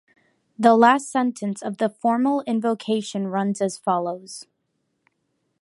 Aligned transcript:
The 0.57 0.75
last 0.75 1.11
sentences 1.11 1.61
of 1.61 1.77
the 1.77 1.87
formal 1.87 2.41
invocation 2.47 3.27
run 3.27 3.53
as 3.61 3.77
follows. 3.77 4.47